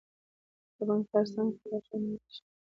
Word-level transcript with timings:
د 0.75 0.77
بانک 0.87 1.03
په 1.11 1.17
هره 1.19 1.29
څانګه 1.33 1.53
کې 1.57 1.63
د 1.69 1.71
لارښوونې 1.71 2.07
میز 2.11 2.29
شته. 2.35 2.47